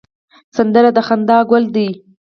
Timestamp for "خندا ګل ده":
1.07-1.87